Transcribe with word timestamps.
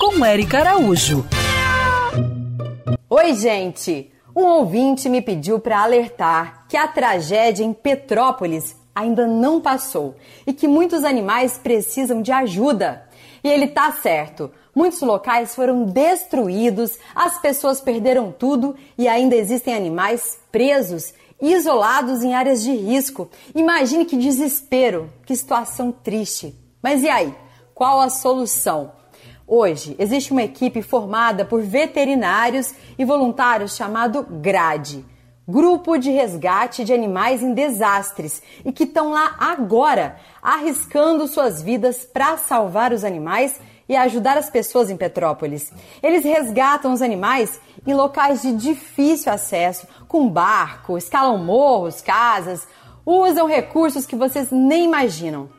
Com 0.00 0.26
Eric 0.26 0.56
Araújo. 0.56 1.24
Oi, 3.08 3.34
gente! 3.34 4.12
Um 4.34 4.42
ouvinte 4.42 5.08
me 5.08 5.22
pediu 5.22 5.60
para 5.60 5.80
alertar 5.80 6.66
que 6.68 6.76
a 6.76 6.88
tragédia 6.88 7.62
em 7.62 7.72
Petrópolis 7.72 8.74
ainda 8.92 9.24
não 9.24 9.60
passou 9.60 10.16
e 10.44 10.52
que 10.52 10.66
muitos 10.66 11.04
animais 11.04 11.56
precisam 11.56 12.20
de 12.20 12.32
ajuda. 12.32 13.08
E 13.44 13.48
ele 13.48 13.68
tá 13.68 13.92
certo. 13.92 14.50
Muitos 14.74 15.00
locais 15.02 15.54
foram 15.54 15.84
destruídos, 15.84 16.98
as 17.14 17.40
pessoas 17.40 17.80
perderam 17.80 18.34
tudo 18.36 18.74
e 18.98 19.06
ainda 19.06 19.36
existem 19.36 19.72
animais 19.72 20.40
presos 20.50 21.14
isolados 21.40 22.24
em 22.24 22.34
áreas 22.34 22.60
de 22.60 22.74
risco. 22.74 23.30
Imagine 23.54 24.04
que 24.04 24.16
desespero, 24.16 25.12
que 25.24 25.36
situação 25.36 25.92
triste. 25.92 26.56
Mas 26.82 27.04
e 27.04 27.08
aí? 27.08 27.32
Qual 27.72 28.00
a 28.00 28.10
solução? 28.10 29.00
Hoje 29.54 29.94
existe 29.98 30.32
uma 30.32 30.42
equipe 30.42 30.80
formada 30.80 31.44
por 31.44 31.60
veterinários 31.60 32.72
e 32.98 33.04
voluntários 33.04 33.76
chamado 33.76 34.22
GRADE 34.22 35.04
Grupo 35.46 35.98
de 35.98 36.10
Resgate 36.10 36.82
de 36.82 36.94
Animais 36.94 37.42
em 37.42 37.52
Desastres 37.52 38.42
e 38.64 38.72
que 38.72 38.84
estão 38.84 39.10
lá 39.10 39.36
agora 39.38 40.16
arriscando 40.40 41.28
suas 41.28 41.60
vidas 41.60 42.02
para 42.02 42.38
salvar 42.38 42.94
os 42.94 43.04
animais 43.04 43.60
e 43.86 43.94
ajudar 43.94 44.38
as 44.38 44.48
pessoas 44.48 44.88
em 44.88 44.96
Petrópolis. 44.96 45.70
Eles 46.02 46.24
resgatam 46.24 46.90
os 46.90 47.02
animais 47.02 47.60
em 47.86 47.92
locais 47.92 48.40
de 48.40 48.54
difícil 48.54 49.30
acesso, 49.30 49.86
com 50.08 50.30
barco, 50.30 50.96
escalam 50.96 51.36
morros, 51.36 52.00
casas, 52.00 52.66
usam 53.04 53.46
recursos 53.46 54.06
que 54.06 54.16
vocês 54.16 54.50
nem 54.50 54.84
imaginam. 54.84 55.50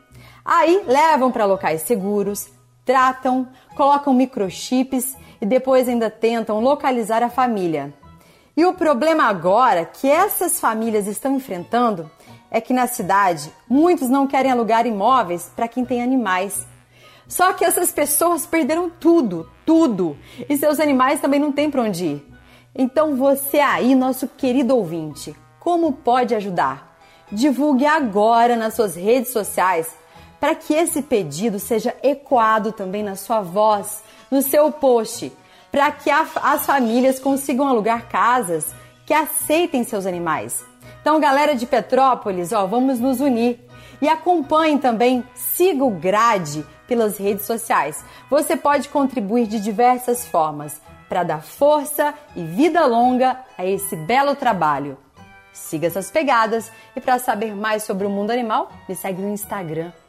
Aí 0.44 0.82
levam 0.84 1.30
para 1.30 1.44
locais 1.44 1.82
seguros, 1.82 2.52
tratam, 2.84 3.48
colocam 3.76 4.12
microchips 4.12 5.16
e 5.40 5.46
depois 5.46 5.88
ainda 5.88 6.10
tentam 6.10 6.60
localizar 6.60 7.22
a 7.22 7.30
família. 7.30 7.92
E 8.56 8.64
o 8.64 8.74
problema 8.74 9.24
agora 9.24 9.84
que 9.84 10.08
essas 10.08 10.60
famílias 10.60 11.06
estão 11.06 11.36
enfrentando 11.36 12.10
é 12.50 12.60
que 12.60 12.72
na 12.72 12.86
cidade 12.86 13.52
muitos 13.68 14.08
não 14.08 14.26
querem 14.26 14.52
alugar 14.52 14.86
imóveis 14.86 15.50
para 15.54 15.66
quem 15.66 15.84
tem 15.84 16.02
animais 16.02 16.66
só 17.26 17.52
que 17.52 17.64
essas 17.64 17.90
pessoas 17.90 18.44
perderam 18.46 18.90
tudo, 18.90 19.48
tudo. 19.64 20.16
E 20.48 20.56
seus 20.56 20.78
animais 20.78 21.20
também 21.20 21.40
não 21.40 21.52
têm 21.52 21.70
para 21.70 21.82
onde 21.82 22.04
ir. 22.04 22.32
Então 22.74 23.16
você 23.16 23.58
aí, 23.58 23.94
nosso 23.94 24.28
querido 24.28 24.76
ouvinte, 24.76 25.34
como 25.60 25.92
pode 25.92 26.34
ajudar? 26.34 26.96
Divulgue 27.30 27.86
agora 27.86 28.56
nas 28.56 28.74
suas 28.74 28.94
redes 28.94 29.32
sociais 29.32 29.88
para 30.40 30.54
que 30.54 30.74
esse 30.74 31.02
pedido 31.02 31.58
seja 31.58 31.94
ecoado 32.02 32.72
também 32.72 33.02
na 33.02 33.16
sua 33.16 33.40
voz, 33.40 34.02
no 34.30 34.42
seu 34.42 34.70
post, 34.70 35.32
para 35.70 35.90
que 35.90 36.10
a, 36.10 36.26
as 36.42 36.66
famílias 36.66 37.18
consigam 37.18 37.66
alugar 37.66 38.08
casas 38.08 38.74
que 39.06 39.12
aceitem 39.12 39.84
seus 39.84 40.06
animais. 40.06 40.64
Então, 41.00 41.20
galera 41.20 41.54
de 41.54 41.66
Petrópolis, 41.66 42.52
ó, 42.52 42.66
vamos 42.66 42.98
nos 42.98 43.20
unir 43.20 43.60
e 44.00 44.08
acompanhem 44.08 44.78
também, 44.78 45.24
siga 45.34 45.84
o 45.84 45.90
Grade 45.90 46.64
pelas 46.86 47.18
redes 47.18 47.46
sociais. 47.46 48.04
Você 48.30 48.56
pode 48.56 48.88
contribuir 48.88 49.46
de 49.46 49.60
diversas 49.60 50.26
formas 50.26 50.80
para 51.08 51.22
dar 51.22 51.42
força 51.42 52.14
e 52.34 52.42
vida 52.42 52.84
longa 52.86 53.38
a 53.56 53.64
esse 53.64 53.96
belo 53.96 54.34
trabalho. 54.34 54.98
Siga 55.52 55.86
essas 55.86 56.10
pegadas 56.10 56.70
e 56.96 57.00
para 57.00 57.18
saber 57.18 57.54
mais 57.54 57.84
sobre 57.84 58.06
o 58.06 58.10
mundo 58.10 58.30
animal, 58.30 58.70
me 58.88 58.94
segue 58.94 59.22
no 59.22 59.32
Instagram, 59.32 59.92